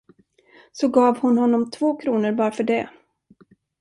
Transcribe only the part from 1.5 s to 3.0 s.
två kronor bara för det.